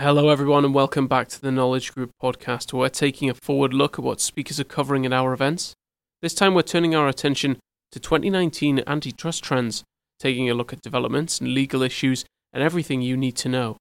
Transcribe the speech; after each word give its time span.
Hello, 0.00 0.28
everyone, 0.28 0.64
and 0.64 0.72
welcome 0.72 1.08
back 1.08 1.26
to 1.26 1.40
the 1.40 1.50
Knowledge 1.50 1.92
Group 1.92 2.12
podcast, 2.22 2.72
where 2.72 2.82
we're 2.82 2.88
taking 2.88 3.28
a 3.28 3.34
forward 3.34 3.74
look 3.74 3.98
at 3.98 4.04
what 4.04 4.20
speakers 4.20 4.60
are 4.60 4.64
covering 4.64 5.04
at 5.04 5.12
our 5.12 5.32
events. 5.32 5.74
This 6.22 6.34
time, 6.34 6.54
we're 6.54 6.62
turning 6.62 6.94
our 6.94 7.08
attention 7.08 7.58
to 7.90 7.98
2019 7.98 8.84
antitrust 8.86 9.42
trends, 9.42 9.82
taking 10.20 10.48
a 10.48 10.54
look 10.54 10.72
at 10.72 10.82
developments 10.82 11.40
and 11.40 11.52
legal 11.52 11.82
issues 11.82 12.24
and 12.52 12.62
everything 12.62 13.02
you 13.02 13.16
need 13.16 13.34
to 13.38 13.48
know. 13.48 13.76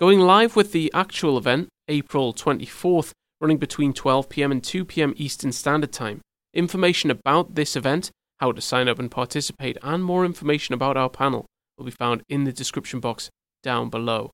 Going 0.00 0.20
live 0.20 0.56
with 0.56 0.72
the 0.72 0.90
actual 0.94 1.36
event, 1.36 1.68
April 1.86 2.32
24th, 2.32 3.10
running 3.38 3.58
between 3.58 3.92
12 3.92 4.30
pm 4.30 4.50
and 4.50 4.64
2 4.64 4.86
pm 4.86 5.12
Eastern 5.18 5.52
Standard 5.52 5.92
Time. 5.92 6.22
Information 6.54 7.10
about 7.10 7.56
this 7.56 7.76
event, 7.76 8.10
how 8.38 8.52
to 8.52 8.62
sign 8.62 8.88
up 8.88 8.98
and 8.98 9.10
participate, 9.10 9.76
and 9.82 10.02
more 10.02 10.24
information 10.24 10.72
about 10.72 10.96
our 10.96 11.10
panel 11.10 11.44
will 11.76 11.84
be 11.84 11.90
found 11.90 12.22
in 12.26 12.44
the 12.44 12.52
description 12.54 13.00
box 13.00 13.28
down 13.62 13.90
below. 13.90 14.30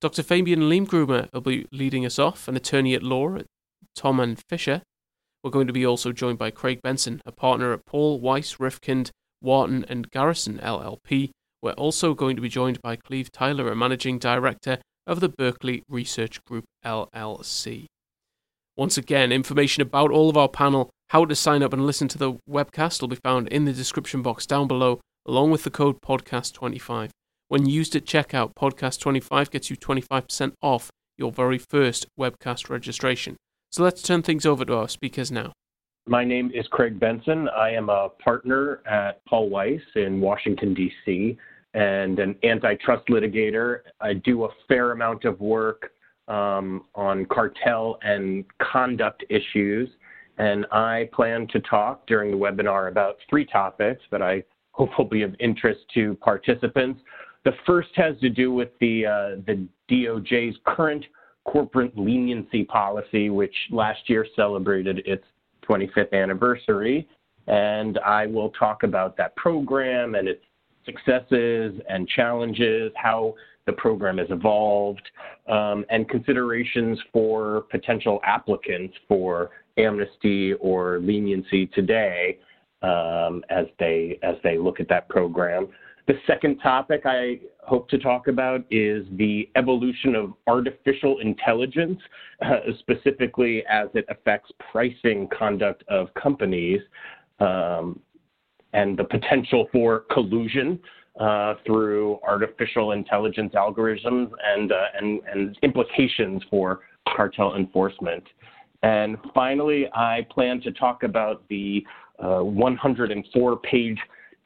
Dr. 0.00 0.22
Fabian 0.22 0.60
Leimgruber 0.60 1.28
will 1.32 1.40
be 1.40 1.66
leading 1.72 2.06
us 2.06 2.20
off, 2.20 2.46
an 2.46 2.56
attorney 2.56 2.94
at 2.94 3.02
law 3.02 3.34
at 3.34 3.46
Thomann 3.96 4.38
Fischer. 4.48 4.82
We're 5.42 5.50
going 5.50 5.66
to 5.66 5.72
be 5.72 5.84
also 5.84 6.12
joined 6.12 6.38
by 6.38 6.52
Craig 6.52 6.80
Benson, 6.82 7.20
a 7.26 7.32
partner 7.32 7.72
at 7.72 7.84
Paul 7.84 8.20
Weiss 8.20 8.56
Rifkind, 8.56 9.10
Wharton 9.40 9.84
and 9.88 10.10
Garrison 10.10 10.58
LLP. 10.58 11.30
We're 11.62 11.72
also 11.72 12.14
going 12.14 12.36
to 12.36 12.42
be 12.42 12.48
joined 12.48 12.80
by 12.80 12.94
Cleve 12.94 13.32
Tyler, 13.32 13.68
a 13.70 13.74
managing 13.74 14.20
director 14.20 14.78
of 15.04 15.18
the 15.18 15.28
Berkeley 15.28 15.82
Research 15.88 16.44
Group 16.44 16.64
LLC. 16.84 17.86
Once 18.76 18.96
again, 18.96 19.32
information 19.32 19.82
about 19.82 20.12
all 20.12 20.30
of 20.30 20.36
our 20.36 20.48
panel, 20.48 20.90
how 21.08 21.24
to 21.24 21.34
sign 21.34 21.64
up 21.64 21.72
and 21.72 21.84
listen 21.84 22.06
to 22.06 22.18
the 22.18 22.34
webcast 22.48 23.00
will 23.00 23.08
be 23.08 23.16
found 23.16 23.48
in 23.48 23.64
the 23.64 23.72
description 23.72 24.22
box 24.22 24.46
down 24.46 24.68
below, 24.68 25.00
along 25.26 25.50
with 25.50 25.64
the 25.64 25.70
code 25.70 26.00
podcast25. 26.00 27.10
When 27.50 27.64
used 27.64 27.96
at 27.96 28.04
checkout, 28.04 28.52
podcast25 28.54 29.50
gets 29.50 29.70
you 29.70 29.76
25% 29.76 30.52
off 30.60 30.90
your 31.16 31.32
very 31.32 31.56
first 31.56 32.06
webcast 32.20 32.68
registration. 32.68 33.38
So 33.72 33.82
let's 33.82 34.02
turn 34.02 34.20
things 34.20 34.44
over 34.44 34.66
to 34.66 34.76
our 34.76 34.88
speakers 34.88 35.32
now. 35.32 35.52
My 36.06 36.24
name 36.24 36.50
is 36.54 36.66
Craig 36.68 37.00
Benson. 37.00 37.48
I 37.48 37.70
am 37.70 37.88
a 37.88 38.10
partner 38.22 38.82
at 38.84 39.24
Paul 39.24 39.48
Weiss 39.48 39.80
in 39.94 40.20
Washington, 40.20 40.74
D.C., 40.74 41.38
and 41.72 42.18
an 42.18 42.36
antitrust 42.44 43.06
litigator. 43.08 43.80
I 43.98 44.12
do 44.12 44.44
a 44.44 44.48
fair 44.68 44.92
amount 44.92 45.24
of 45.24 45.40
work 45.40 45.92
um, 46.28 46.84
on 46.94 47.24
cartel 47.26 47.98
and 48.02 48.44
conduct 48.60 49.24
issues. 49.30 49.88
And 50.36 50.66
I 50.70 51.08
plan 51.14 51.46
to 51.52 51.60
talk 51.60 52.06
during 52.06 52.30
the 52.30 52.36
webinar 52.36 52.88
about 52.88 53.16
three 53.30 53.46
topics 53.46 54.02
that 54.10 54.20
I 54.20 54.44
hope 54.72 54.90
will 54.98 55.06
be 55.06 55.22
of 55.22 55.34
interest 55.40 55.80
to 55.94 56.14
participants. 56.16 57.00
The 57.44 57.52
first 57.66 57.88
has 57.94 58.18
to 58.20 58.28
do 58.28 58.52
with 58.52 58.70
the, 58.80 59.06
uh, 59.06 59.40
the 59.46 59.66
DOJ's 59.90 60.56
current 60.66 61.04
corporate 61.44 61.96
leniency 61.96 62.64
policy, 62.64 63.30
which 63.30 63.54
last 63.70 64.00
year 64.08 64.26
celebrated 64.36 65.02
its 65.06 65.24
25th 65.68 66.12
anniversary. 66.12 67.08
And 67.46 67.98
I 68.04 68.26
will 68.26 68.50
talk 68.50 68.82
about 68.82 69.16
that 69.16 69.34
program 69.36 70.14
and 70.14 70.28
its 70.28 70.42
successes 70.84 71.80
and 71.88 72.06
challenges, 72.08 72.92
how 72.96 73.34
the 73.66 73.72
program 73.72 74.18
has 74.18 74.28
evolved, 74.30 75.02
um, 75.48 75.84
and 75.90 76.08
considerations 76.08 76.98
for 77.12 77.62
potential 77.70 78.20
applicants 78.24 78.94
for 79.06 79.50
amnesty 79.76 80.54
or 80.54 80.98
leniency 81.00 81.66
today 81.66 82.38
um, 82.82 83.42
as 83.50 83.66
they 83.78 84.18
as 84.22 84.36
they 84.42 84.58
look 84.58 84.80
at 84.80 84.88
that 84.88 85.08
program. 85.08 85.68
The 86.08 86.14
second 86.26 86.56
topic 86.60 87.02
I 87.04 87.38
hope 87.60 87.90
to 87.90 87.98
talk 87.98 88.28
about 88.28 88.64
is 88.70 89.06
the 89.18 89.46
evolution 89.56 90.14
of 90.14 90.32
artificial 90.46 91.18
intelligence, 91.18 92.00
uh, 92.40 92.60
specifically 92.78 93.62
as 93.68 93.88
it 93.92 94.06
affects 94.08 94.50
pricing 94.72 95.28
conduct 95.38 95.84
of 95.88 96.08
companies 96.14 96.80
um, 97.40 98.00
and 98.72 98.98
the 98.98 99.04
potential 99.04 99.68
for 99.70 100.06
collusion 100.10 100.80
uh, 101.20 101.56
through 101.66 102.18
artificial 102.26 102.92
intelligence 102.92 103.52
algorithms 103.54 104.30
and, 104.46 104.72
uh, 104.72 104.84
and, 104.98 105.20
and 105.30 105.58
implications 105.62 106.42
for 106.48 106.80
cartel 107.14 107.54
enforcement. 107.54 108.24
And 108.82 109.18
finally, 109.34 109.88
I 109.94 110.26
plan 110.30 110.62
to 110.62 110.72
talk 110.72 111.02
about 111.02 111.46
the 111.50 111.84
uh, 112.18 112.38
104 112.38 113.56
page 113.58 113.98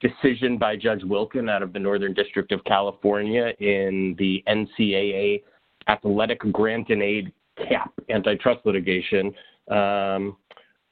decision 0.02 0.58
by 0.58 0.76
Judge 0.76 1.02
Wilken 1.02 1.48
out 1.48 1.62
of 1.62 1.72
the 1.72 1.78
Northern 1.78 2.12
District 2.12 2.52
of 2.52 2.62
California 2.64 3.52
in 3.60 4.14
the 4.18 4.42
NCAA 4.48 5.42
athletic 5.88 6.40
grant-in-aid 6.52 7.32
cap 7.68 7.92
antitrust 8.10 8.60
litigation, 8.64 9.32
um, 9.70 10.36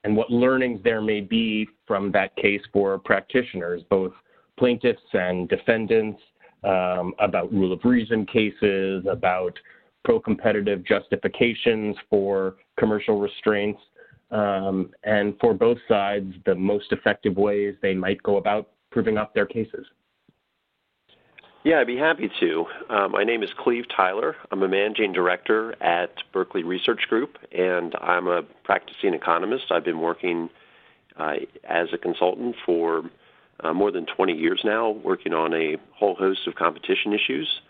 and 0.05 0.17
what 0.17 0.31
learnings 0.31 0.81
there 0.83 1.01
may 1.03 1.21
be 1.21 1.69
from 1.87 2.11
that 2.13 2.35
case 2.37 2.63
for 2.73 2.99
practitioners, 2.99 3.83
both 3.91 4.13
plaintiffs 4.59 5.03
and 5.13 5.49
defendants 5.49 6.21
um, 6.65 7.15
about 7.19 7.53
rule 7.53 7.73
of 7.73 7.81
reason 7.85 8.25
cases, 8.27 9.05
about 9.11 9.59
pro 10.05 10.19
competitive 10.21 10.85
justifications 10.85 11.97
for 12.09 12.57
commercial 12.79 13.21
restraints, 13.21 13.81
um, 14.31 14.91
and 15.05 15.35
for 15.41 15.53
both 15.53 15.79
sides, 15.89 16.33
the 16.47 16.55
most 16.55 16.93
effective 16.93 17.37
ways 17.37 17.75
they 17.83 17.95
might 17.95 18.23
go 18.23 18.37
about 18.37 18.71
proving 18.91 19.17
up 19.17 19.35
their 19.35 19.47
cases. 19.47 19.87
Yeah, 21.63 21.81
I'd 21.81 21.87
be 21.87 21.99
happy 21.99 22.31
to. 22.41 22.65
Uh, 22.89 23.09
my 23.09 23.23
name 23.23 23.43
is 23.43 23.51
Cleve 23.59 23.85
Tyler. 23.95 24.35
I'm 24.51 24.63
a 24.63 24.69
managing 24.69 25.13
director 25.13 25.75
at 25.83 26.11
Berkeley 26.33 26.63
Research 26.63 27.03
Group, 27.09 27.37
and 27.53 27.95
I'm 28.01 28.29
a 28.29 28.43
practicing 28.65 29.13
economist. 29.13 29.65
I've 29.71 29.85
been 29.85 30.01
working 30.01 30.49
uh, 31.19 31.35
as 31.69 31.89
a 31.93 31.99
consultant 31.99 32.57
for 32.65 33.03
uh, 33.63 33.75
more 33.75 33.91
than 33.91 34.07
20 34.07 34.33
years 34.33 34.63
now, 34.65 34.89
working 34.91 35.35
on 35.35 35.53
a 35.53 35.77
whole 35.93 36.15
host 36.15 36.47
of 36.47 36.55
competition 36.55 37.13
issues. 37.13 37.61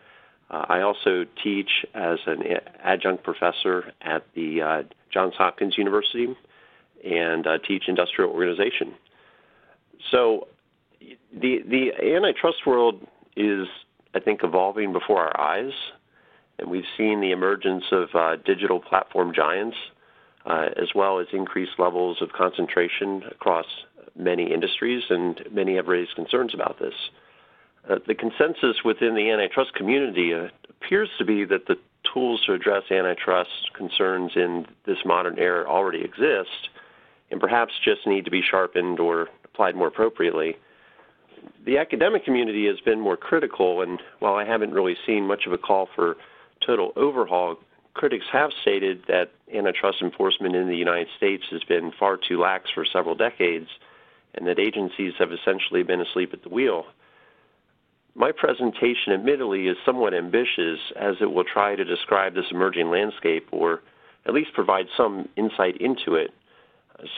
Uh, 0.51 0.67
I 0.69 0.81
also 0.83 1.27
teach 1.43 1.85
as 1.95 2.19
an 2.27 2.43
adjunct 2.83 3.25
professor 3.25 3.93
at 4.03 4.25
the 4.35 4.63
uh, 4.63 4.83
Johns 5.13 5.35
Hopkins 5.37 5.77
University 5.77 6.29
and 7.05 7.47
uh, 7.47 7.59
teach 7.67 7.85
industrial 7.89 8.31
organization. 8.31 8.95
So, 10.11 10.47
the 11.33 11.63
the 11.69 12.15
antitrust 12.15 12.67
world 12.67 13.07
is, 13.37 13.67
I 14.15 14.21
think, 14.21 14.41
evolving 14.43 14.93
before 14.93 15.21
our 15.21 15.41
eyes, 15.41 15.73
and 16.59 16.71
we've 16.71 16.85
seen 16.97 17.21
the 17.21 17.31
emergence 17.31 17.85
of 17.93 18.09
uh, 18.15 18.37
digital 18.45 18.81
platform 18.81 19.33
giants, 19.35 19.77
uh, 20.47 20.69
as 20.77 20.89
well 20.95 21.19
as 21.19 21.27
increased 21.33 21.73
levels 21.79 22.21
of 22.21 22.33
concentration 22.33 23.23
across 23.31 23.67
many 24.17 24.53
industries, 24.53 25.05
and 25.09 25.41
many 25.51 25.77
have 25.77 25.87
raised 25.89 26.15
concerns 26.15 26.53
about 26.55 26.79
this. 26.79 26.95
Uh, 27.89 27.97
the 28.07 28.15
consensus 28.15 28.85
within 28.85 29.15
the 29.15 29.31
antitrust 29.31 29.75
community 29.75 30.35
uh, 30.35 30.49
appears 30.69 31.09
to 31.19 31.25
be 31.25 31.45
that 31.45 31.67
the 31.67 31.77
tools 32.13 32.43
to 32.47 32.53
address 32.53 32.83
antitrust 32.91 33.73
concerns 33.75 34.33
in 34.37 34.67
this 34.87 34.99
modern 35.05 35.39
era 35.39 35.67
already 35.67 36.03
exist, 36.03 36.69
and 37.31 37.41
perhaps 37.41 37.73
just 37.85 38.07
need 38.07 38.25
to 38.25 38.31
be 38.31 38.43
sharpened 38.43 38.99
or 38.99 39.29
applied 39.45 39.77
more 39.77 39.89
appropriately. 39.89 40.57
The 41.65 41.79
academic 41.79 42.25
community 42.25 42.67
has 42.67 42.81
been 42.81 43.01
more 43.01 43.17
critical, 43.17 43.83
and 43.83 44.01
while 44.19 44.35
I 44.35 44.45
haven't 44.45 44.73
really 44.73 44.97
seen 45.07 45.27
much 45.27 45.47
of 45.47 45.53
a 45.53 45.59
call 45.59 45.89
for 45.95 46.17
total 46.65 46.93
overhaul, 46.97 47.57
critics 47.95 48.25
have 48.33 48.51
stated 48.63 49.03
that 49.09 49.31
antitrust 49.55 50.01
enforcement 50.01 50.55
in 50.55 50.69
the 50.69 50.77
United 50.77 51.09
States 51.17 51.45
has 51.51 51.63
been 51.65 51.93
far 51.99 52.17
too 52.17 52.41
lax 52.41 52.71
for 52.75 52.85
several 52.85 53.15
decades 53.15 53.69
and 54.35 54.47
that 54.47 54.59
agencies 54.59 55.13
have 55.19 55.33
essentially 55.33 55.83
been 55.83 56.01
asleep 56.01 56.33
at 56.33 56.43
the 56.43 56.49
wheel. 56.49 56.87
My 58.15 58.33
presentation, 58.33 59.13
admittedly, 59.13 59.67
is 59.67 59.77
somewhat 59.85 60.15
ambitious 60.15 60.79
as 60.97 61.17
it 61.21 61.33
will 61.33 61.45
try 61.45 61.75
to 61.75 61.85
describe 61.85 62.35
this 62.35 62.51
emerging 62.51 62.91
landscape 62.91 63.49
or 63.51 63.83
at 64.27 64.35
least 64.35 64.53
provide 64.53 64.87
some 64.97 65.29
insight 65.37 65.77
into 65.81 66.15
it. 66.15 66.31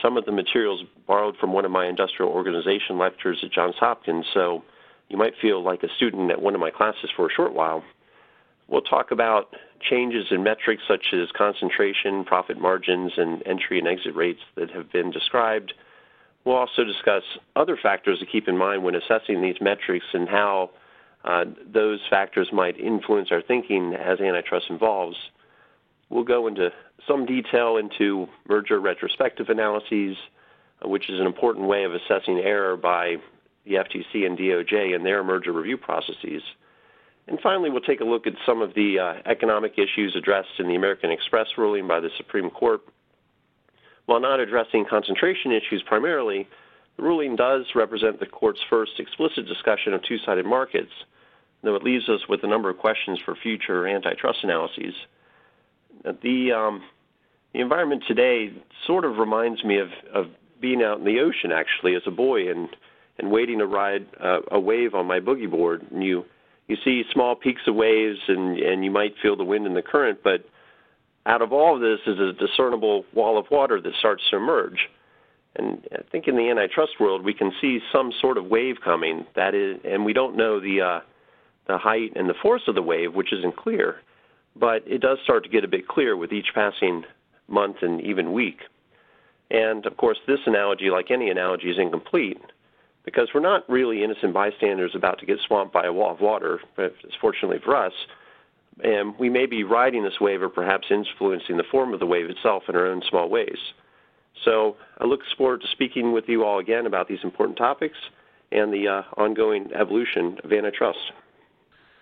Some 0.01 0.17
of 0.17 0.25
the 0.25 0.31
materials 0.31 0.83
borrowed 1.07 1.37
from 1.37 1.53
one 1.53 1.65
of 1.65 1.71
my 1.71 1.87
industrial 1.87 2.31
organization 2.31 2.97
lectures 2.97 3.39
at 3.43 3.51
Johns 3.51 3.75
Hopkins, 3.79 4.25
so 4.33 4.63
you 5.09 5.17
might 5.17 5.33
feel 5.41 5.63
like 5.63 5.83
a 5.83 5.89
student 5.95 6.31
at 6.31 6.41
one 6.41 6.55
of 6.55 6.61
my 6.61 6.71
classes 6.71 7.09
for 7.15 7.27
a 7.27 7.33
short 7.33 7.53
while. 7.53 7.83
We'll 8.67 8.81
talk 8.81 9.11
about 9.11 9.55
changes 9.81 10.27
in 10.31 10.43
metrics 10.43 10.83
such 10.87 11.07
as 11.13 11.29
concentration, 11.37 12.23
profit 12.23 12.59
margins, 12.59 13.11
and 13.17 13.45
entry 13.45 13.79
and 13.79 13.87
exit 13.87 14.15
rates 14.15 14.39
that 14.55 14.71
have 14.71 14.91
been 14.91 15.11
described 15.11 15.73
We'll 16.45 16.55
also 16.55 16.83
discuss 16.83 17.23
other 17.55 17.77
factors 17.81 18.19
to 18.19 18.25
keep 18.25 18.47
in 18.47 18.57
mind 18.57 18.83
when 18.83 18.95
assessing 18.95 19.41
these 19.41 19.55
metrics 19.61 20.05
and 20.13 20.27
how 20.27 20.71
uh, 21.23 21.45
those 21.73 21.99
factors 22.09 22.49
might 22.51 22.77
influence 22.77 23.29
our 23.31 23.41
thinking 23.41 23.93
as 23.93 24.19
antitrust 24.19 24.65
involves. 24.69 25.15
We'll 26.09 26.25
go 26.25 26.47
into 26.47 26.69
some 27.07 27.25
detail 27.25 27.77
into 27.77 28.27
merger 28.47 28.79
retrospective 28.79 29.49
analyses, 29.49 30.17
uh, 30.83 30.87
which 30.87 31.09
is 31.09 31.19
an 31.19 31.25
important 31.25 31.67
way 31.67 31.83
of 31.83 31.93
assessing 31.93 32.39
error 32.39 32.77
by 32.77 33.17
the 33.65 33.75
FTC 33.75 34.25
and 34.25 34.37
DOJ 34.37 34.95
in 34.95 35.03
their 35.03 35.23
merger 35.23 35.51
review 35.51 35.77
processes. 35.77 36.41
And 37.27 37.39
finally, 37.41 37.69
we'll 37.69 37.81
take 37.81 38.01
a 38.01 38.05
look 38.05 38.27
at 38.27 38.33
some 38.45 38.61
of 38.61 38.73
the 38.73 38.99
uh, 38.99 39.29
economic 39.29 39.73
issues 39.77 40.15
addressed 40.15 40.59
in 40.59 40.67
the 40.67 40.75
American 40.75 41.09
Express 41.09 41.47
ruling 41.57 41.87
by 41.87 42.01
the 42.01 42.09
Supreme 42.17 42.49
Court. 42.49 42.81
While 44.05 44.19
not 44.19 44.41
addressing 44.41 44.85
concentration 44.89 45.53
issues 45.53 45.81
primarily, 45.85 46.47
the 46.97 47.03
ruling 47.03 47.37
does 47.37 47.65
represent 47.75 48.19
the 48.19 48.25
court's 48.25 48.59
first 48.69 48.99
explicit 48.99 49.47
discussion 49.47 49.93
of 49.93 50.03
two 50.03 50.17
sided 50.25 50.45
markets, 50.45 50.91
though 51.63 51.75
it 51.75 51.83
leaves 51.83 52.09
us 52.09 52.27
with 52.27 52.43
a 52.43 52.47
number 52.47 52.69
of 52.69 52.77
questions 52.77 53.19
for 53.23 53.35
future 53.35 53.87
antitrust 53.87 54.39
analyses. 54.43 54.93
The, 56.03 56.51
um, 56.51 56.83
the 57.53 57.61
environment 57.61 58.03
today 58.07 58.51
sort 58.87 59.05
of 59.05 59.17
reminds 59.17 59.63
me 59.63 59.79
of, 59.79 59.89
of 60.13 60.25
being 60.59 60.81
out 60.81 60.99
in 60.99 61.05
the 61.05 61.19
ocean, 61.19 61.51
actually, 61.51 61.95
as 61.95 62.01
a 62.05 62.11
boy 62.11 62.49
and, 62.49 62.69
and 63.19 63.31
waiting 63.31 63.59
to 63.59 63.67
ride 63.67 64.05
uh, 64.19 64.39
a 64.51 64.59
wave 64.59 64.95
on 64.95 65.05
my 65.05 65.19
boogie 65.19 65.49
board. 65.49 65.85
And 65.91 66.03
you, 66.03 66.25
you 66.67 66.77
see 66.83 67.03
small 67.13 67.35
peaks 67.35 67.61
of 67.67 67.75
waves, 67.75 68.19
and, 68.27 68.57
and 68.57 68.83
you 68.83 68.91
might 68.91 69.13
feel 69.21 69.35
the 69.35 69.43
wind 69.43 69.67
and 69.67 69.75
the 69.75 69.81
current, 69.81 70.19
but 70.23 70.45
out 71.25 71.41
of 71.41 71.53
all 71.53 71.75
of 71.75 71.81
this 71.81 71.99
is 72.05 72.19
a 72.19 72.33
discernible 72.33 73.05
wall 73.13 73.37
of 73.37 73.45
water 73.49 73.79
that 73.79 73.93
starts 73.99 74.23
to 74.29 74.37
emerge. 74.37 74.89
And 75.55 75.87
I 75.93 76.01
think 76.11 76.27
in 76.27 76.35
the 76.35 76.49
antitrust 76.49 76.93
world, 76.99 77.23
we 77.23 77.33
can 77.33 77.51
see 77.61 77.79
some 77.91 78.11
sort 78.19 78.37
of 78.37 78.45
wave 78.45 78.77
coming. 78.83 79.25
That 79.35 79.53
is, 79.53 79.79
and 79.85 80.03
we 80.03 80.11
don't 80.11 80.35
know 80.35 80.59
the 80.59 80.81
uh, 80.81 80.99
the 81.67 81.77
height 81.77 82.13
and 82.15 82.27
the 82.27 82.33
force 82.41 82.63
of 82.67 82.75
the 82.75 82.81
wave, 82.81 83.13
which 83.13 83.31
isn't 83.31 83.55
clear. 83.55 83.97
But 84.55 84.83
it 84.85 84.99
does 84.99 85.19
start 85.23 85.43
to 85.43 85.49
get 85.49 85.63
a 85.63 85.67
bit 85.67 85.87
clear 85.87 86.17
with 86.17 86.33
each 86.33 86.47
passing 86.53 87.03
month 87.47 87.77
and 87.81 88.01
even 88.01 88.33
week. 88.33 88.59
And 89.51 89.85
of 89.85 89.97
course, 89.97 90.17
this 90.27 90.39
analogy, 90.45 90.89
like 90.89 91.11
any 91.11 91.29
analogy, 91.29 91.69
is 91.69 91.77
incomplete 91.77 92.39
because 93.05 93.29
we're 93.33 93.41
not 93.41 93.69
really 93.69 94.03
innocent 94.03 94.33
bystanders 94.33 94.93
about 94.95 95.19
to 95.19 95.25
get 95.25 95.37
swamped 95.45 95.73
by 95.73 95.85
a 95.85 95.93
wall 95.93 96.13
of 96.13 96.21
water, 96.21 96.59
but 96.75 96.95
it's 97.03 97.15
fortunately 97.19 97.59
for 97.63 97.75
us. 97.75 97.93
And 98.83 99.17
we 99.19 99.29
may 99.29 99.45
be 99.45 99.63
riding 99.63 100.03
this 100.03 100.19
wave 100.19 100.41
or 100.41 100.49
perhaps 100.49 100.87
influencing 100.89 101.57
the 101.57 101.63
form 101.69 101.93
of 101.93 101.99
the 101.99 102.05
wave 102.05 102.29
itself 102.29 102.63
in 102.69 102.75
our 102.75 102.87
own 102.87 103.03
small 103.09 103.29
ways. 103.29 103.57
So 104.45 104.77
I 104.97 105.05
look 105.05 105.19
forward 105.37 105.61
to 105.61 105.67
speaking 105.67 106.11
with 106.11 106.25
you 106.27 106.43
all 106.43 106.59
again 106.59 106.85
about 106.85 107.07
these 107.07 107.19
important 107.23 107.57
topics 107.57 107.97
and 108.51 108.73
the 108.73 108.87
uh, 108.87 109.21
ongoing 109.21 109.69
evolution 109.79 110.37
of 110.43 110.51
antitrust. 110.51 110.99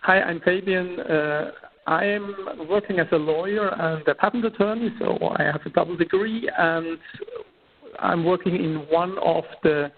Hi, 0.02 0.22
I'm 0.22 0.40
Fabian. 0.40 1.00
Uh, 1.00 1.52
I 1.88 2.06
am 2.06 2.36
working 2.70 3.00
as 3.00 3.08
a 3.12 3.18
lawyer 3.18 3.70
and 3.70 4.08
a 4.08 4.16
patent 4.16 4.46
attorney, 4.46 4.90
so 5.00 5.18
I 5.38 5.44
have 5.44 5.62
a 5.66 5.70
double 5.70 5.98
degree, 5.98 6.50
and 6.58 6.98
I'm 8.00 8.24
working 8.24 8.56
in 8.56 8.86
one 8.90 9.18
of 9.24 9.44
the 9.64 9.92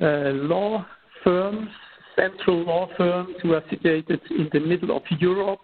uh, 0.00 0.06
law 0.06 0.84
firms, 1.24 1.68
central 2.16 2.64
law 2.64 2.88
firms, 2.96 3.34
who 3.42 3.54
are 3.54 3.62
situated 3.70 4.20
in 4.30 4.48
the 4.52 4.60
middle 4.60 4.96
of 4.96 5.02
Europe. 5.18 5.60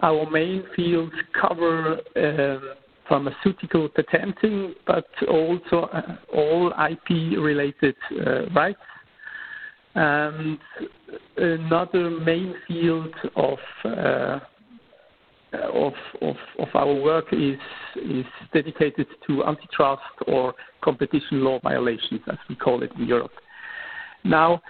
Our 0.00 0.28
main 0.28 0.64
fields 0.74 1.14
cover 1.40 1.98
uh, 2.16 2.74
pharmaceutical 3.08 3.88
patenting, 3.88 4.74
but 4.86 5.06
also 5.28 5.88
uh, 5.92 6.16
all 6.34 6.72
IP-related 6.90 7.94
uh, 8.26 8.46
rights. 8.50 8.78
And 9.94 10.58
another 11.36 12.10
main 12.10 12.54
field 12.66 13.14
of 13.36 13.58
uh, 13.84 14.40
of, 15.72 15.92
of, 16.20 16.36
of 16.58 16.68
our 16.74 16.94
work 16.94 17.26
is 17.32 17.58
is 17.96 18.24
dedicated 18.52 19.06
to 19.26 19.44
antitrust 19.44 20.02
or 20.26 20.54
competition 20.82 21.44
law 21.44 21.58
violations, 21.60 22.20
as 22.30 22.38
we 22.48 22.54
call 22.54 22.82
it 22.82 22.90
in 22.98 23.06
Europe. 23.06 23.32
Now, 24.24 24.62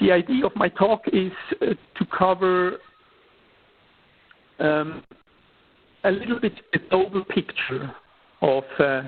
the 0.00 0.12
idea 0.12 0.46
of 0.46 0.52
my 0.56 0.68
talk 0.68 1.02
is 1.12 1.32
uh, 1.60 1.66
to 1.66 2.06
cover 2.16 2.78
um, 4.58 5.02
a 6.04 6.10
little 6.10 6.38
bit 6.40 6.52
the 6.72 6.78
global 6.90 7.24
picture 7.24 7.90
of 8.42 8.64
uh, 8.78 9.02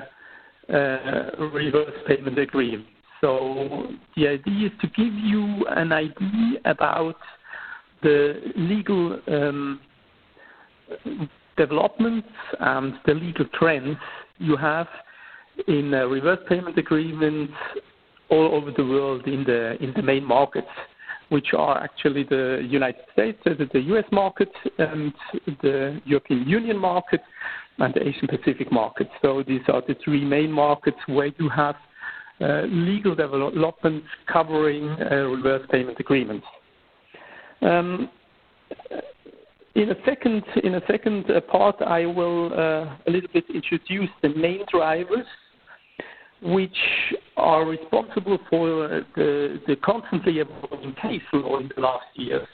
uh, 0.72 1.48
reverse 1.52 1.94
payment 2.06 2.38
agreement. 2.38 2.86
So 3.20 3.86
the 4.16 4.28
idea 4.28 4.66
is 4.66 4.72
to 4.80 4.88
give 4.88 5.14
you 5.14 5.64
an 5.68 5.92
idea 5.92 6.58
about 6.64 7.16
the 8.02 8.40
legal 8.56 9.18
um, 9.28 9.80
developments 11.56 12.28
and 12.60 12.94
the 13.06 13.14
legal 13.14 13.46
trends 13.54 13.98
you 14.38 14.56
have 14.56 14.88
in 15.68 15.92
uh, 15.92 16.06
reverse 16.06 16.38
payment 16.48 16.78
agreements 16.78 17.52
all 18.30 18.54
over 18.54 18.70
the 18.76 18.84
world 18.84 19.26
in 19.26 19.44
the 19.44 19.76
in 19.82 19.92
the 19.94 20.02
main 20.02 20.24
markets 20.24 20.68
which 21.28 21.54
are 21.56 21.82
actually 21.82 22.24
the 22.24 22.62
United 22.68 23.02
States, 23.14 23.38
the 23.44 23.80
US 23.94 24.04
market, 24.12 24.50
and 24.78 25.14
the 25.62 25.98
European 26.04 26.46
Union 26.46 26.76
market, 26.76 27.22
and 27.78 27.94
the 27.94 28.06
Asian 28.06 28.28
Pacific 28.28 28.70
market. 28.70 29.08
So 29.22 29.42
these 29.42 29.62
are 29.68 29.82
the 29.88 29.96
three 30.04 30.24
main 30.26 30.52
markets 30.52 30.98
where 31.06 31.30
you 31.38 31.48
have 31.48 31.76
uh, 32.40 32.62
legal 32.64 33.14
developments 33.14 34.06
covering 34.30 34.90
uh, 34.90 35.24
reverse 35.36 35.66
payment 35.70 35.98
agreements. 35.98 36.46
Um, 37.62 38.10
in 39.74 39.90
a 39.90 39.94
second, 40.04 40.42
in 40.62 40.74
a 40.74 40.82
second 40.86 41.30
uh, 41.30 41.40
part, 41.40 41.76
I 41.80 42.04
will 42.06 42.52
uh, 42.52 42.96
a 43.06 43.10
little 43.10 43.30
bit 43.32 43.44
introduce 43.52 44.10
the 44.22 44.28
main 44.30 44.64
drivers 44.70 45.26
which 46.42 46.76
are 47.36 47.64
responsible 47.64 48.38
for 48.50 49.04
the, 49.14 49.60
the 49.66 49.76
constantly 49.76 50.40
evolving 50.40 50.94
case 51.00 51.22
law 51.32 51.58
in 51.58 51.70
the 51.74 51.80
last 51.80 52.06
years, 52.14 52.46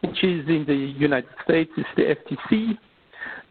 which 0.00 0.24
is 0.24 0.46
in 0.48 0.64
the 0.66 0.74
United 0.74 1.30
States 1.44 1.70
is 1.76 1.84
the 1.96 2.16
FTC, 2.16 2.78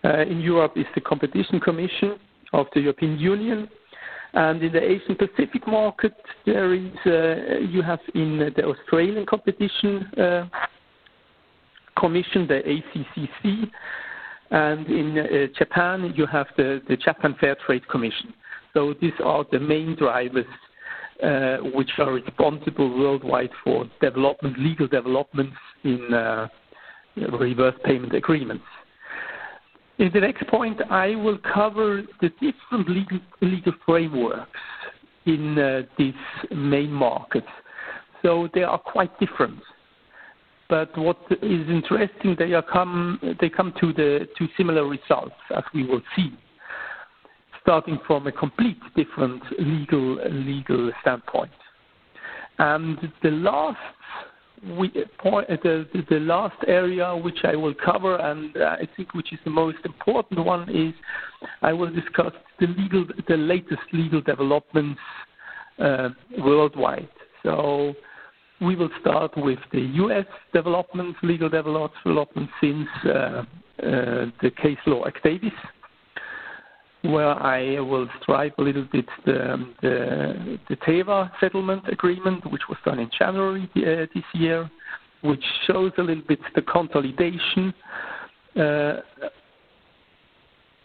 uh, 0.03 0.29
in 0.29 0.41
Europe 0.41 0.73
is 0.75 0.85
the 0.93 1.01
Competition 1.01 1.59
Commission 1.59 2.17
of 2.53 2.67
the 2.75 2.81
European 2.81 3.17
Union, 3.17 3.67
and 4.33 4.61
in 4.61 4.71
the 4.71 4.81
Asian 4.81 5.15
Pacific 5.15 5.65
market 5.65 6.13
there 6.45 6.73
is 6.73 6.91
uh, 7.05 7.57
you 7.59 7.81
have 7.81 7.99
in 8.13 8.51
the 8.55 8.63
Australian 8.63 9.25
Competition 9.25 10.05
uh, 10.19 10.45
Commission, 11.97 12.47
the 12.47 12.61
ACCC, 12.65 13.71
and 14.51 14.87
in 14.87 15.17
uh, 15.17 15.57
Japan 15.57 16.13
you 16.15 16.25
have 16.25 16.47
the, 16.57 16.81
the 16.87 16.97
Japan 16.97 17.35
Fair 17.39 17.55
Trade 17.65 17.87
Commission. 17.89 18.33
So 18.73 18.93
these 19.01 19.13
are 19.23 19.45
the 19.51 19.59
main 19.59 19.95
drivers 19.95 20.45
uh, 21.23 21.57
which 21.73 21.91
are 21.97 22.11
responsible 22.13 22.99
worldwide 22.99 23.49
for 23.63 23.85
development, 24.01 24.59
legal 24.59 24.87
developments 24.87 25.55
in 25.83 26.13
uh, 26.13 26.47
reverse 27.39 27.75
payment 27.85 28.13
agreements. 28.13 28.65
In 29.97 30.11
the 30.13 30.19
next 30.19 30.45
point, 30.47 30.81
I 30.89 31.15
will 31.15 31.37
cover 31.53 32.03
the 32.19 32.29
different 32.29 32.89
legal, 32.89 33.19
legal 33.41 33.73
frameworks 33.85 34.59
in 35.25 35.57
uh, 35.57 35.83
these 35.97 36.13
main 36.53 36.91
markets. 36.91 37.47
So 38.21 38.49
they 38.53 38.63
are 38.63 38.77
quite 38.77 39.17
different. 39.19 39.59
But 40.67 40.97
what 40.97 41.17
is 41.29 41.69
interesting, 41.69 42.35
they, 42.39 42.51
come, 42.71 43.19
they 43.39 43.49
come 43.49 43.73
to, 43.79 43.93
the, 43.93 44.27
to 44.37 44.47
similar 44.57 44.87
results, 44.87 45.35
as 45.55 45.63
we 45.73 45.85
will 45.85 46.01
see 46.15 46.31
starting 47.65 47.97
from 48.05 48.27
a 48.27 48.31
complete 48.31 48.77
different 48.95 49.41
legal 49.57 50.19
legal 50.29 50.91
standpoint. 51.01 51.49
And 52.59 52.97
the 53.23 53.31
last 53.31 53.77
we, 54.63 54.91
point, 55.17 55.47
the, 55.47 55.85
the 56.09 56.19
last 56.19 56.55
area 56.67 57.15
which 57.15 57.39
I 57.43 57.55
will 57.55 57.73
cover, 57.73 58.17
and 58.17 58.55
uh, 58.55 58.77
I 58.79 58.87
think 58.95 59.13
which 59.13 59.33
is 59.33 59.39
the 59.43 59.51
most 59.51 59.77
important 59.83 60.45
one, 60.45 60.69
is 60.69 60.93
I 61.61 61.73
will 61.73 61.91
discuss 61.91 62.33
the 62.59 62.67
legal, 62.67 63.05
the 63.27 63.37
latest 63.37 63.81
legal 63.91 64.21
developments 64.21 64.99
uh, 65.79 66.09
worldwide. 66.37 67.09
So 67.43 67.93
we 68.61 68.75
will 68.75 68.89
start 69.01 69.31
with 69.35 69.59
the 69.71 69.81
U.S. 69.81 70.25
developments, 70.53 71.17
legal 71.23 71.49
developments 71.49 72.53
since 72.61 72.87
uh, 73.05 73.09
uh, 73.09 73.43
the 74.41 74.51
case 74.61 74.77
law 74.85 75.03
Actavis 75.05 75.51
where 77.11 77.39
I 77.41 77.79
will 77.79 78.07
describe 78.07 78.53
a 78.57 78.63
little 78.63 78.87
bit 78.91 79.05
the, 79.25 79.63
the, 79.81 80.75
Teva 80.77 81.29
settlement 81.39 81.87
agreement, 81.87 82.51
which 82.51 82.63
was 82.67 82.79
done 82.83 82.99
in 82.99 83.09
January 83.17 83.69
uh, 83.75 84.07
this 84.13 84.23
year, 84.33 84.69
which 85.21 85.43
shows 85.67 85.91
a 85.99 86.01
little 86.01 86.23
bit 86.27 86.39
the 86.55 86.63
consolidation 86.63 87.73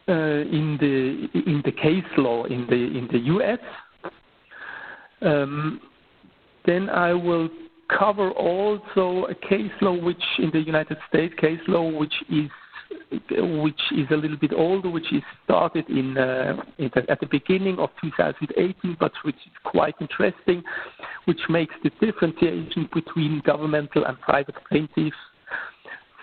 in 0.09 0.77
the 0.81 1.29
in 1.47 1.63
the 1.65 1.73
case 1.73 2.05
law 2.19 2.45
in 2.45 2.67
the 2.67 2.75
in 2.75 3.09
the 3.13 3.19
U.S. 3.19 3.59
Then 6.67 6.89
I 6.91 7.13
will 7.13 7.49
cover 7.99 8.31
also 8.31 9.27
a 9.27 9.35
case 9.35 9.73
law 9.81 9.97
which 10.01 10.23
in 10.39 10.51
the 10.53 10.61
United 10.61 10.99
States 11.09 11.35
case 11.41 11.61
law 11.67 11.91
which 11.91 12.15
is 12.31 12.51
which 13.13 13.81
is 13.93 14.07
a 14.11 14.17
little 14.17 14.37
bit 14.37 14.53
older, 14.53 14.89
which 14.89 15.13
is 15.13 15.23
started 15.45 15.89
in, 15.89 16.17
uh, 16.17 16.57
at 17.09 17.21
the 17.21 17.27
beginning 17.31 17.79
of 17.79 17.91
2018, 18.01 18.97
but 18.99 19.13
which 19.25 19.37
is 19.37 19.53
quite 19.65 19.95
interesting, 20.01 20.63
which 21.25 21.41
makes 21.49 21.75
the 21.83 21.91
differentiation 22.01 22.89
between 22.93 23.43
governmental 23.45 24.05
and 24.05 24.21
private 24.21 24.55
plaintiffs 24.69 25.17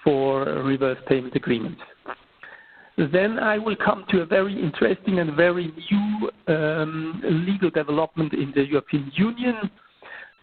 for 0.04 0.44
reverse 0.64 0.98
payment 1.08 1.36
agreements. 1.36 1.82
Then 2.98 3.38
I 3.38 3.58
will 3.58 3.76
come 3.76 4.06
to 4.10 4.22
a 4.22 4.26
very 4.26 4.60
interesting 4.60 5.20
and 5.20 5.36
very 5.36 5.72
new 5.92 6.32
um, 6.48 7.22
legal 7.46 7.70
development 7.70 8.34
in 8.34 8.52
the 8.56 8.66
European 8.66 9.12
Union, 9.16 9.70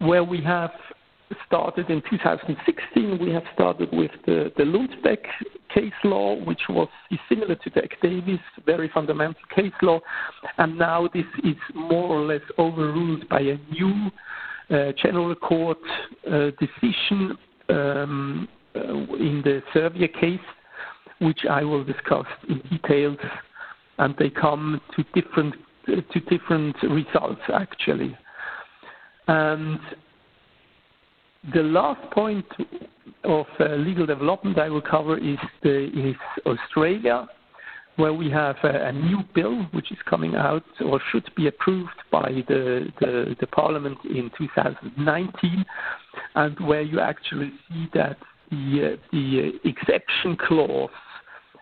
where 0.06 0.25
we 0.25 0.42
have 0.42 0.70
started 1.46 1.90
in 1.90 2.02
2016. 2.11 3.18
We 3.18 3.32
have 3.32 3.44
started 3.54 3.88
with 3.92 4.11
the, 4.26 4.52
the 4.56 4.64
Lundbeck 4.64 5.25
case 5.73 5.92
law, 6.04 6.37
which 6.44 6.61
was 6.68 6.88
similar 7.28 7.54
to 7.56 7.70
the 7.70 7.82
Davis, 8.02 8.40
very 8.64 8.90
fundamental 8.92 9.40
case 9.54 9.73
law, 9.82 10.00
and 10.58 10.78
now 10.78 11.08
this 11.12 11.25
is 11.42 11.56
more 11.75 12.08
or 12.08 12.25
less 12.25 12.42
overruled 12.58 13.28
by 13.28 13.40
a 13.40 13.58
new 13.70 14.11
uh, 14.70 14.92
general 15.02 15.34
court 15.34 15.78
uh, 16.30 16.50
decision 16.61 17.37
um, 17.68 18.49
uh, 18.76 18.80
in 18.80 19.42
the 19.44 19.62
Servier 19.75 20.12
case 20.20 20.40
which 21.20 21.40
I 21.49 21.62
will 21.62 21.84
discuss 21.84 22.26
in 22.49 22.61
details, 22.70 23.18
and 23.99 24.14
they 24.18 24.30
come 24.30 24.80
to 24.96 25.04
different 25.20 25.54
to 25.87 26.20
different 26.30 26.76
results 26.82 27.42
actually. 27.52 28.16
And 29.26 29.78
the 31.52 31.62
last 31.62 32.10
point 32.12 32.46
of 33.24 33.46
uh, 33.58 33.74
legal 33.76 34.06
development 34.06 34.58
I 34.58 34.68
will 34.68 34.82
cover 34.82 35.16
is 35.18 35.38
the, 35.62 35.86
is 35.86 36.16
Australia, 36.46 37.26
where 37.96 38.12
we 38.12 38.30
have 38.30 38.56
a, 38.64 38.88
a, 38.88 38.92
new 38.92 39.20
bill 39.34 39.62
which 39.72 39.92
is 39.92 39.98
coming 40.08 40.34
out 40.34 40.64
or 40.84 41.00
should 41.12 41.30
be 41.36 41.46
approved 41.46 41.90
by 42.10 42.42
the, 42.48 42.92
the, 43.00 43.36
the 43.40 43.46
Parliament 43.46 43.98
in 44.04 44.30
2019, 44.36 45.64
and 46.34 46.60
where 46.60 46.82
you 46.82 47.00
actually 47.00 47.52
see 47.68 47.88
that 47.94 48.16
the, 48.50 48.98
the 49.12 49.52
exception 49.64 50.36
clause 50.36 50.90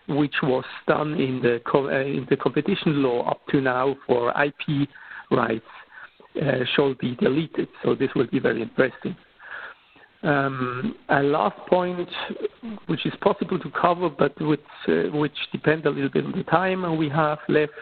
which 0.09 0.35
was 0.43 0.65
done 0.89 1.15
in 1.15 1.41
the 1.41 1.61
uh, 1.75 2.01
in 2.01 2.27
the 2.29 2.37
competition 2.37 3.03
law 3.03 3.31
up 3.31 3.41
to 3.49 3.61
now 3.61 3.97
for 4.07 4.31
IP 4.31 4.89
rights 5.31 5.65
uh, 6.41 6.65
shall 6.75 6.95
be 6.95 7.15
deleted. 7.17 7.69
So 7.85 7.95
this 7.95 8.11
will 8.15 8.27
be 8.27 8.39
very 8.39 8.63
interesting. 8.63 9.17
Um, 10.23 10.95
a 11.09 11.21
last 11.21 11.59
point, 11.69 12.09
which 12.87 13.05
is 13.05 13.13
possible 13.21 13.59
to 13.59 13.71
cover, 13.71 14.09
but 14.09 14.41
which, 14.41 14.61
uh, 14.89 15.11
which 15.13 15.37
depends 15.51 15.85
a 15.85 15.91
little 15.91 16.11
bit 16.11 16.25
on 16.25 16.33
the 16.33 16.45
time 16.45 16.97
we 16.97 17.09
have 17.09 17.39
left, 17.49 17.73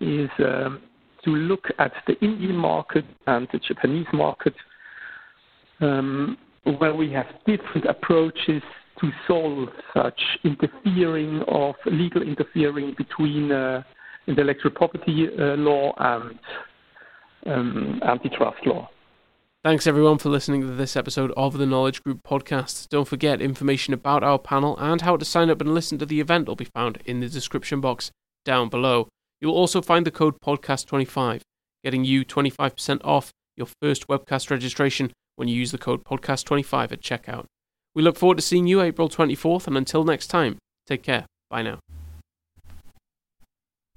is 0.00 0.30
um, 0.38 0.80
to 1.24 1.30
look 1.30 1.66
at 1.78 1.92
the 2.06 2.18
Indian 2.20 2.56
market 2.56 3.04
and 3.26 3.46
the 3.52 3.58
Japanese 3.58 4.06
market, 4.14 4.54
um, 5.80 6.38
where 6.78 6.94
we 6.94 7.12
have 7.12 7.26
different 7.46 7.84
approaches 7.86 8.62
to 9.00 9.10
solve 9.28 9.68
such 9.94 10.20
interfering 10.44 11.42
of 11.48 11.74
legal 11.84 12.22
interfering 12.22 12.94
between 12.96 13.52
uh, 13.52 13.82
intellectual 14.26 14.70
property 14.70 15.28
uh, 15.38 15.54
law 15.56 15.92
and 15.98 16.38
um, 17.46 18.00
antitrust 18.02 18.66
law. 18.66 18.88
Thanks 19.64 19.86
everyone 19.86 20.18
for 20.18 20.28
listening 20.28 20.60
to 20.60 20.68
this 20.68 20.94
episode 20.96 21.32
of 21.36 21.58
the 21.58 21.66
Knowledge 21.66 22.04
Group 22.04 22.22
podcast. 22.22 22.88
Don't 22.88 23.08
forget 23.08 23.42
information 23.42 23.92
about 23.92 24.22
our 24.22 24.38
panel 24.38 24.76
and 24.78 25.00
how 25.00 25.16
to 25.16 25.24
sign 25.24 25.50
up 25.50 25.60
and 25.60 25.74
listen 25.74 25.98
to 25.98 26.06
the 26.06 26.20
event 26.20 26.46
will 26.46 26.54
be 26.54 26.66
found 26.66 27.02
in 27.04 27.18
the 27.18 27.28
description 27.28 27.80
box 27.80 28.12
down 28.44 28.68
below. 28.68 29.08
You'll 29.40 29.56
also 29.56 29.82
find 29.82 30.06
the 30.06 30.12
code 30.12 30.40
podcast25, 30.40 31.40
getting 31.82 32.04
you 32.04 32.24
25% 32.24 33.00
off 33.02 33.32
your 33.56 33.66
first 33.82 34.06
webcast 34.06 34.50
registration 34.50 35.12
when 35.34 35.48
you 35.48 35.56
use 35.56 35.72
the 35.72 35.78
code 35.78 36.04
podcast25 36.04 36.92
at 36.92 37.00
checkout. 37.00 37.46
We 37.94 38.02
look 38.02 38.16
forward 38.16 38.38
to 38.38 38.42
seeing 38.42 38.66
you 38.66 38.80
April 38.80 39.08
24th, 39.08 39.66
and 39.66 39.76
until 39.76 40.04
next 40.04 40.28
time, 40.28 40.58
take 40.86 41.02
care. 41.02 41.26
Bye 41.50 41.62
now. 41.62 41.95